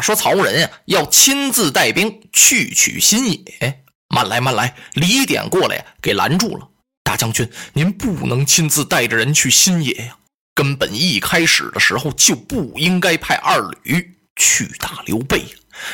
[0.00, 3.82] 说曹仁呀要亲自带兵去取新野。
[4.08, 4.76] 慢来，慢来！
[4.94, 6.68] 李典过来呀，给拦住了。
[7.02, 10.16] 大将军，您不能亲自带着人去新野呀。
[10.54, 15.48] 根本一开始的时候就不应该派二吕去打刘备呀。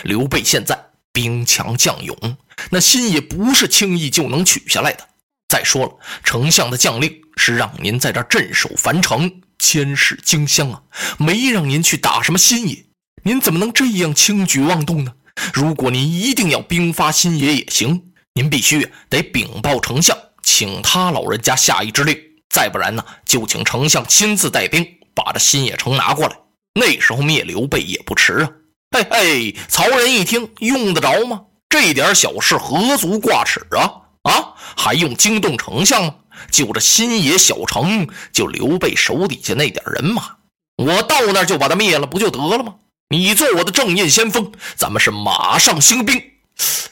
[0.04, 0.78] 刘备现在
[1.12, 2.36] 兵强将勇，
[2.70, 5.08] 那新野不是轻易就能取下来的。
[5.48, 10.82] 再说了，丞相的将令是让您在这镇守樊城，监视荆襄啊，
[11.18, 12.84] 没让您去打什么新野。
[13.24, 15.12] 您怎么能这样轻举妄动呢？
[15.54, 18.02] 如果您一定要兵发新野也行。
[18.34, 22.18] 您必须得禀报丞相，请他老人家下一支令，
[22.48, 26.36] 再不然呢，就请丞相亲自带兵把这新野城拿过来。
[26.74, 28.50] 那时候灭刘备也不迟啊！
[28.96, 31.42] 嘿嘿，曹仁一听，用得着吗？
[31.68, 34.00] 这点小事何足挂齿啊！
[34.22, 36.14] 啊，还用惊动丞相吗？
[36.50, 40.36] 就这新野小城，就刘备手底下那点人马，
[40.78, 42.76] 我到那就把他灭了，不就得了吗？
[43.12, 46.18] 你做我的正印先锋，咱们是马上兴兵。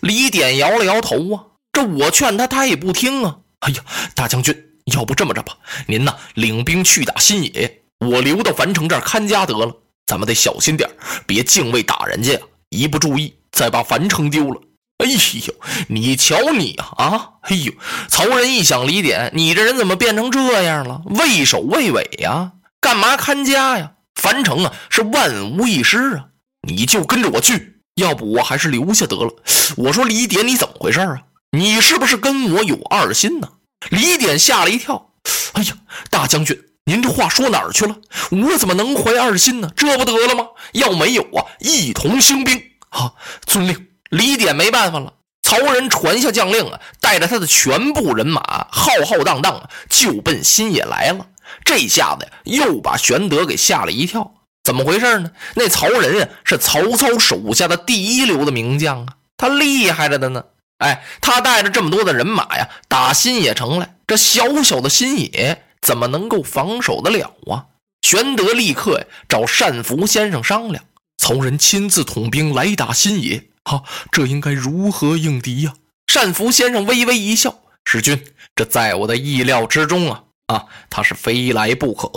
[0.01, 3.39] 李典摇了摇头啊，这我劝他，他也不听啊。
[3.61, 3.83] 哎呀，
[4.15, 4.55] 大将军，
[4.93, 9.75] 要不这么着吧，您呐领兵去打新野，我留到樊城这儿看家得了。
[10.05, 10.91] 咱们得小心点
[11.27, 14.61] 别敬畏打人家呀，一不注意再把樊城丢了。
[14.99, 15.55] 哎呦，
[15.89, 17.29] 你瞧你啊啊！
[17.45, 17.73] 哎呦，
[18.11, 21.01] 曹仁一想，李典，你这人怎么变成这样了？
[21.07, 22.53] 畏首畏尾呀？
[22.79, 23.93] 干嘛看家呀？
[24.21, 26.27] 樊城啊，是万无一失啊！
[26.69, 27.81] 你就跟着我去。
[27.95, 29.35] 要不我还是留下得了。
[29.77, 31.23] 我说李典，你怎么回事啊？
[31.53, 33.49] 你是不是跟我有二心呢？
[33.89, 35.13] 李典吓了一跳。
[35.53, 35.75] 哎呀，
[36.11, 37.97] 大将军，您这话说哪儿去了？
[38.31, 39.71] 我怎么能怀二心呢？
[39.75, 40.49] 这不得了吗？
[40.73, 42.63] 要没有啊，一同兴兵。
[42.91, 43.15] 啊，
[43.47, 43.89] 遵令。
[44.11, 45.15] 李典没办法了。
[45.43, 51.27] 曹仁传下将令啊，带着他的全部人马，浩浩荡荡就奔新野来了。
[51.65, 54.35] 这下子呀，又把玄德给吓了一跳。
[54.63, 55.33] 怎么回事呢？
[55.55, 60.45] 那曹仁啊，是曹操手下的第一流的名将啊，他厉害着的呢。
[60.79, 67.67] 哎，他带着这么多的人马呀，打新野城来，这小小的新野怎么能够防守得了啊？
[68.03, 70.85] 玄德立刻呀找单福先生商量，
[71.19, 75.75] 曹仁亲自统兵来打新野，哈，这应该如何应敌呀？
[76.13, 78.25] 单福先生微微一笑：“使君，
[78.57, 82.09] 这在我的意料之中啊，啊，他是非来不可，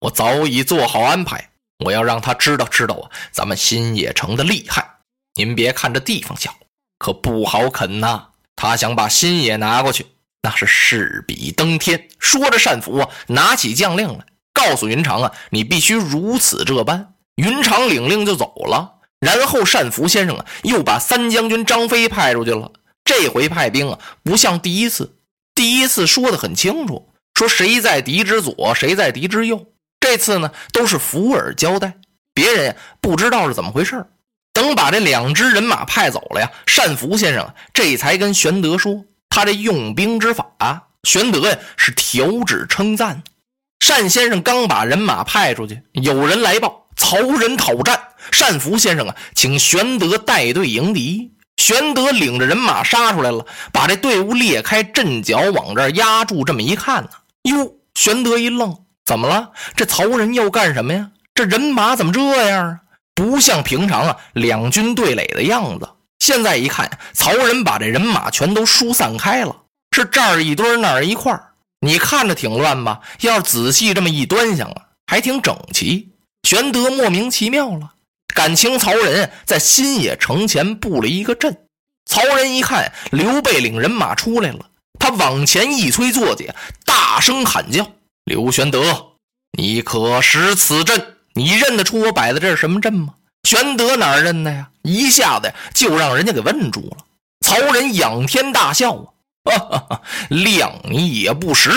[0.00, 1.50] 我早已做好安排。”
[1.84, 4.96] 我要让他知道知道啊，咱们新野城的厉害。
[5.34, 6.56] 您别看这地方小，
[6.98, 8.28] 可不好啃呐。
[8.56, 10.06] 他想把新野拿过去，
[10.40, 12.08] 那是势比登天。
[12.18, 17.12] 说着，单福啊，拿起将令来，告诉云长啊，你必须如此这般。
[17.34, 18.94] 云长领令就走了。
[19.20, 22.72] 然后单福先生啊，又把三将军张飞派出去了。
[23.04, 25.18] 这回派兵啊，不像第一次，
[25.54, 29.66] 第一次说的很清楚，说谁在敌之左，谁在敌之右。
[30.00, 31.92] 这次呢，都是伏尔交代，
[32.32, 34.06] 别人呀不知道是怎么回事
[34.54, 40.46] 等把这两支人马派走了呀，单福先生这才跟玄德说他这用兵之法。
[41.02, 43.22] 玄德呀是调指称赞。
[43.86, 48.00] 单先生刚把人马派出去，有人来报曹仁讨战。
[48.40, 51.32] 单福先生啊，请玄德带队迎敌。
[51.58, 56.44] 玄德领着人马杀出来了，把这队伍裂开阵脚，往这儿压住。
[56.44, 57.10] 这么一看呢，
[57.46, 58.76] 哟，玄德一愣。
[59.04, 59.52] 怎么了？
[59.76, 61.10] 这曹仁要干什么呀？
[61.32, 62.80] 这人马怎么这样啊？
[63.14, 65.88] 不像平常啊，两军对垒的样子。
[66.18, 69.54] 现在一看，曹仁把这人马全都疏散开了，
[69.92, 73.00] 是这儿一堆那儿一块儿你看着挺乱吧？
[73.20, 76.12] 要是仔细这么一端详啊，还挺整齐。
[76.42, 77.92] 玄德莫名其妙了，
[78.34, 81.56] 感情曹仁在新野城前布了一个阵。
[82.06, 84.66] 曹仁一看刘备领人马出来了，
[85.06, 86.50] 他往前一催坐骑，
[86.84, 87.92] 大声喊叫。
[88.24, 89.12] 刘玄德，
[89.56, 91.14] 你可识此阵？
[91.34, 93.14] 你认得出我摆的这是什么阵吗？
[93.44, 94.70] 玄德哪认得呀？
[94.82, 96.96] 一下子就让人家给问住了。
[97.46, 99.04] 曹仁仰天大笑啊！
[99.44, 101.70] 哈哈哈，谅你也不识，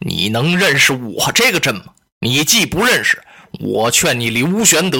[0.00, 1.84] 你能认识我这个阵吗？
[2.20, 3.24] 你既不认识，
[3.58, 4.98] 我劝你刘玄德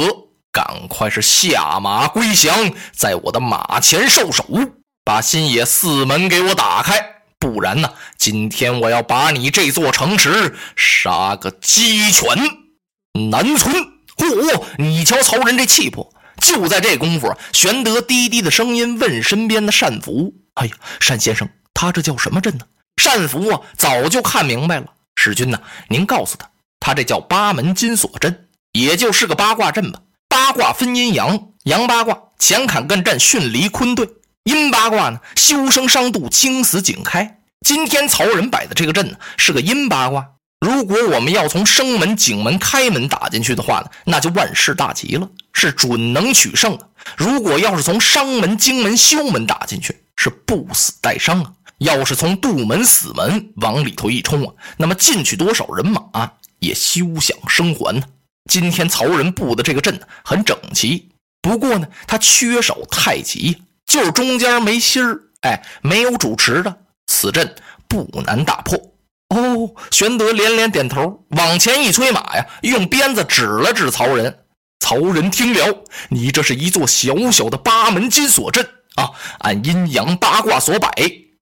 [0.51, 4.47] 赶快是下马归降，在我的马前受首，
[5.05, 7.16] 把新野四门给我打开。
[7.39, 7.93] 不然呢？
[8.17, 12.27] 今天我要把你这座城池杀个鸡犬
[13.31, 13.75] 难存！
[14.17, 14.65] 嚯！
[14.79, 16.13] 你瞧曹仁这气魄！
[16.41, 20.73] 就在这功夫，玄德低低的声音问身边的单福：“哎呀，
[21.07, 22.65] 单先生，他这叫什么阵呢？”
[23.03, 24.87] 单福啊，早就看明白了。
[25.15, 26.51] 使君呢，您告诉他，
[26.81, 30.01] 他这叫八门金锁阵，也就是个八卦阵吧。
[30.29, 34.09] 八卦分阴阳，阳八卦乾坎艮震巽离坤兑。
[34.47, 37.41] 阴八卦呢，修生伤度，惊死井开。
[37.67, 40.25] 今天曹仁摆的这个阵呢，是个阴八卦。
[40.61, 46.87] 如果我们要从生门、井门、开门打进去的话呢，那就万事大吉了，是准能取胜啊。
[47.17, 51.53] 如果要是从伤门、荆门、休门打进去，是不死带伤啊。
[51.79, 58.07] 要是从杜门、死门往里头一冲啊，那么进去多少人马也休想生还呢。
[58.49, 61.09] 今天曹仁布的这个阵很整齐，
[61.43, 67.55] 不过呢，他缺少太极，就中间没心儿，哎，没有主持的，此阵
[67.89, 68.77] 不难打破。
[69.29, 74.41] 哦，玄德连连点头，往前一催马呀，用鞭子指了指曹仁。
[74.79, 78.65] 曹仁听了，你这是一座小小的八门金锁阵
[78.97, 79.11] 啊，
[79.41, 80.91] 按阴阳八卦所摆。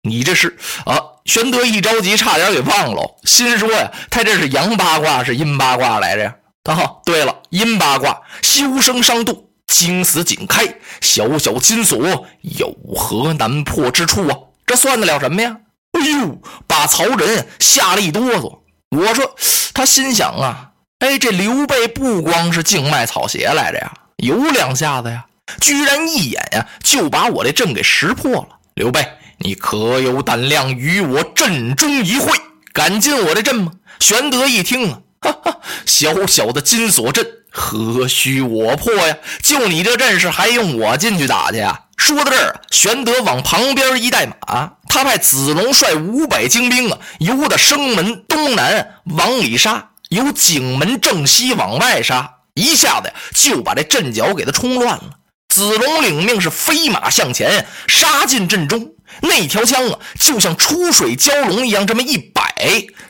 [0.03, 1.01] 你这是啊？
[1.25, 6.37] 玄德一着急，差点给忘了，心说呀，他这是阳八卦是阴八卦来着呀？
[6.65, 14.37] 啊，对了，阴八卦，修生伤度，惊死紧开，小小金锁有何难破之处啊？
[14.67, 15.57] 这算得了什么呀？
[15.93, 18.61] 哎呦，把曹仁吓了一哆嗦。
[18.91, 19.35] 我说，
[19.73, 20.71] 他心想啊，
[21.01, 25.27] 哎，这刘备不光是静脉草鞋来着呀，有两下子呀，
[25.61, 28.49] 居然一眼呀就把我这阵给识破了。
[28.75, 29.07] 刘备。
[29.39, 32.31] 你可有胆量与我阵中一会？
[32.73, 33.73] 敢进我的阵吗？
[33.99, 39.17] 玄德一听啊，哈哈，小小的金锁阵，何须我破呀？
[39.41, 41.83] 就你这阵势，还用我进去打去啊？
[41.97, 55.11] 说到这儿，玄德往旁边一带马，他派子龙率五百精兵啊，由的生门东南往里杀，由景门正西往外杀，一下子呀就把这阵脚给他冲乱了。
[55.49, 58.91] 子龙领命是飞马向前，杀进阵中。
[59.23, 62.43] 那条枪啊，就像出水蛟龙一样，这么一摆，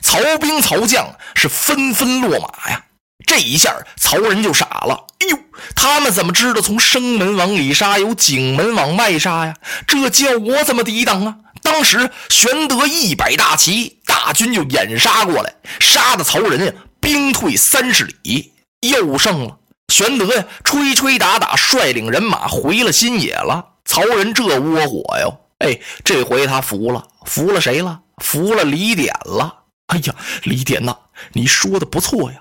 [0.03, 2.84] 曹兵曹将是纷纷落马呀。
[3.25, 5.05] 这一下，曹仁就傻了。
[5.19, 5.39] 哎呦，
[5.75, 9.55] 他们怎么知道从生门往里杀，由景门往外杀呀？
[9.87, 11.35] 这叫我怎么抵挡啊？
[11.61, 18.51] 当时玄德一百大旗，大军就掩杀过来，杀的曹仁呀兵退三十里，
[18.81, 19.57] 又胜了。
[19.87, 23.65] 玄德呀，吹吹打打，率领人马回了新野了。
[23.85, 25.39] 曹仁这窝火哟。
[25.59, 28.01] 哎，这回他服了，服了谁了？
[28.17, 29.63] 服了李典了。
[29.87, 30.95] 哎呀，李典呐，
[31.33, 32.37] 你说的不错呀。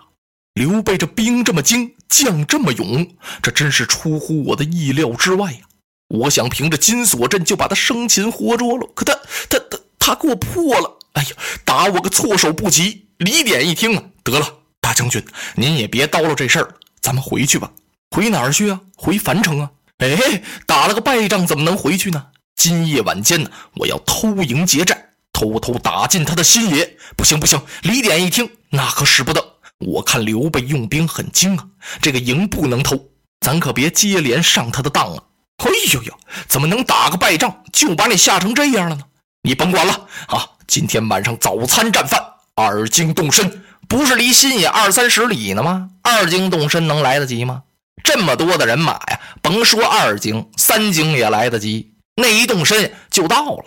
[0.55, 5.59] 刘备这兵这么精，将这么勇，这真是出乎我的意料之外呀。
[6.07, 9.19] 我想凭着金锁阵就把他生擒活捉了，可他
[9.51, 10.99] 他他他给我破了。
[11.15, 11.29] 哎呀，
[11.65, 13.09] 打我个措手不及。
[13.19, 14.47] 李典一听啊，得了，
[14.81, 15.25] 大将军，
[15.57, 17.73] 您也别叨唠这事儿了，咱们回去吧。
[18.11, 18.81] 回哪儿去啊？
[18.97, 19.71] 回樊城啊？
[19.99, 22.27] 哎，打了个败仗，怎么能回去呢？
[22.55, 26.97] 今夜晚间呢，我要偷营劫寨，偷偷打进他的新野。
[27.17, 27.61] 不行不行！
[27.83, 29.54] 李典一听，那可使不得。
[29.79, 31.67] 我看刘备用兵很精啊，
[32.01, 33.09] 这个营不能偷，
[33.41, 35.23] 咱可别接连上他的当啊！
[35.59, 36.13] 哎呦呦，
[36.49, 39.03] 怎么能打个败仗就把你吓成这样了呢？
[39.43, 39.93] 你甭管了
[40.29, 40.49] 啊！
[40.67, 42.23] 今天晚上早餐战饭，
[42.55, 45.91] 二惊动身，不是离新野二三十里呢吗？
[46.03, 47.63] 二惊动身能来得及吗？
[48.03, 51.93] 这么多的人马呀，甭说二惊，三惊也来得及。
[52.17, 53.65] 那一动身就到了，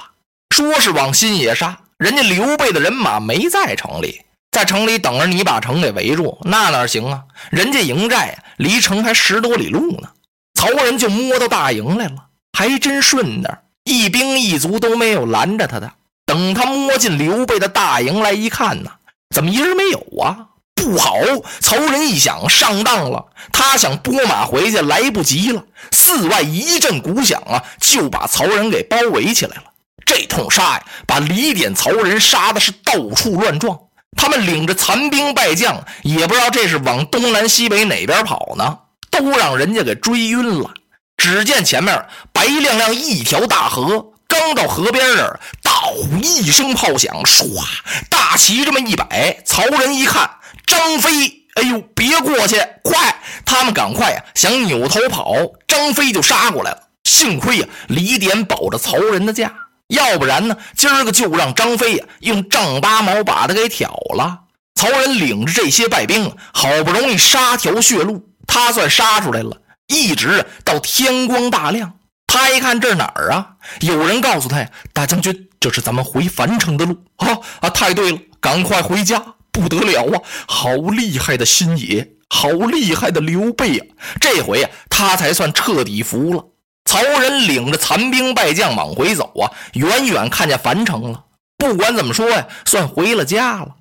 [0.50, 4.22] 说是往新野杀，人家刘备的人马没在城里，
[4.52, 7.24] 在城里等着你把城给围住，那哪行啊？
[7.52, 10.10] 人家营寨，离城还十多里路呢。
[10.56, 12.26] 曹仁就摸到大营来了，
[12.58, 15.92] 还真顺道，一兵一卒都没有拦着他的。
[16.26, 18.92] 等他摸进刘备的大营来一看呢，
[19.34, 20.48] 怎么一人没有啊？
[20.76, 21.16] 不好！
[21.60, 25.64] 曹仁一想上当了，他想拨马回去，来不及了。
[25.92, 29.64] 寺外一阵鼓响啊，就把曹仁给包围起来了。
[30.06, 33.78] 这通杀呀，把李典、曹仁杀的是到处乱撞。
[34.18, 40.74] 他们领着残兵败将，也不知道这是往东南西北哪边跑呢，都让人家给追晕了。
[41.16, 47.64] 只见前面白亮亮一条大河，刚到河边这儿，大呼一声炮响，唰，
[48.10, 50.30] 大旗这么一摆，曹仁一看。
[50.66, 51.12] 张飞，
[51.56, 52.58] 哎呦，别过去！
[52.84, 55.34] 快，他们赶快呀，想扭头跑，
[55.66, 56.78] 张飞就杀过来了。
[57.06, 59.54] 幸亏呀，李典保着曹仁的驾，
[59.88, 64.42] 要不然呢，今儿个就让张飞呀用丈八矛把他给挑了。
[64.76, 69.62] 曹仁领着这些败兵，好不容易杀条血路，他算杀出来了。
[69.88, 71.94] 一直到天光大亮，
[72.28, 73.56] 他一看这是哪儿啊？
[73.80, 76.98] 有人告诉他呀，大将军，这是咱们回樊城的路。
[77.16, 79.24] 啊啊，太对了，赶快回家。
[79.50, 80.22] 不得了啊！
[80.48, 83.86] 好厉害的新野，好厉害的刘备啊！
[84.22, 86.46] 这回呀，他才算彻底服了。
[86.88, 91.26] 曹仁领着残兵败将往回走啊，远远看见樊城了。
[91.58, 93.76] 不管怎么说呀，算回了家了。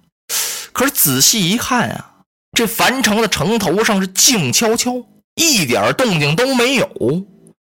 [0.73, 2.11] 可是仔细一看啊，
[2.53, 4.93] 这樊城的城头上是静悄悄，
[5.37, 6.91] 一点动静都没有。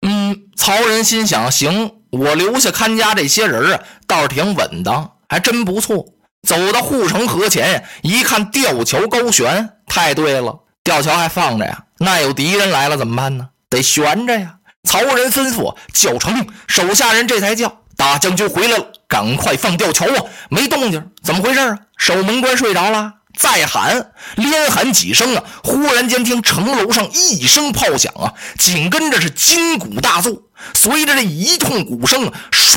[0.07, 6.05] 嗯，曹仁心想：行，我留下看家这些人啊，倒是挺稳当，还真不错。
[6.47, 11.85] 走到护城河前，一看吊桥高悬，太对了，吊桥还放着呀。
[11.99, 13.49] 那有敌人来了怎么办呢？
[13.71, 14.57] 得悬着呀。
[14.89, 20.25] 曹仁吩咐叫成，手下人这才叫大将军回来了，赶快放吊桥啊！
[20.51, 21.79] 没动静，怎么回事啊？
[21.97, 23.15] 守门官睡着了。
[23.39, 25.45] 再喊，连喊几声啊！
[25.63, 30.43] 忽然间听城楼上一声炮响啊，紧跟着是金鼓大作，
[30.75, 32.77] 随着这一通鼓声，唰，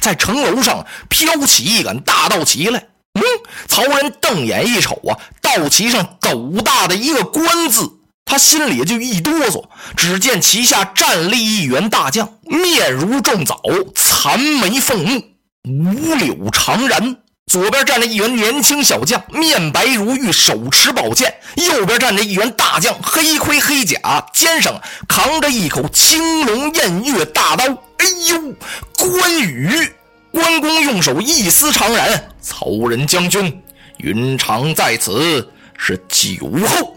[0.00, 2.86] 在城楼上飘起一杆大道旗来。
[3.12, 3.22] 嗯，
[3.68, 7.95] 曹仁瞪眼一瞅啊，道旗上斗大的一个“官”字，
[8.26, 9.64] 他心里就一哆嗦。
[9.96, 13.58] 只见旗下站立一员大将，面如重枣，
[13.94, 15.22] 残眉凤目，
[15.64, 17.16] 五柳长髯。
[17.46, 27.64] 左边站着一员年轻小将，面白如玉，手持宝剑；右边站着一员大将，黑盔黑甲，肩上扛着一口青龙偃月大刀。
[27.64, 28.52] 哎呦，
[28.98, 29.92] 关羽！
[30.32, 33.62] 关公用手一撕长髯，曹仁将军，
[33.98, 36.95] 云长在此，是酒后。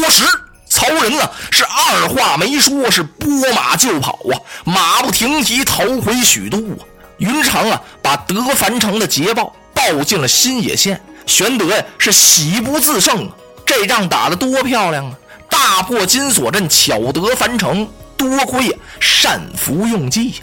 [0.00, 0.24] 多时，
[0.68, 4.34] 曹仁呢是二话没说，是拨马就跑啊，
[4.64, 6.84] 马不停蹄逃回许都啊。
[7.18, 13.32] 云长啊，把得樊城的捷报报进了新野县，玄德呀是喜不自胜啊！
[13.64, 15.16] 这仗打得多漂亮啊！
[15.48, 17.88] 大破金锁阵，巧得樊城，
[18.18, 20.36] 多亏呀善服用计呀！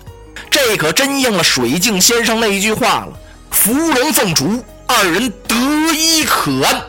[0.50, 3.14] 这可真应了水镜先生那一句话了
[3.52, 5.56] ：“伏龙凤雏，二人得
[5.94, 6.82] 一可安，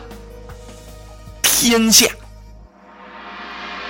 [1.43, 2.07] 天下。”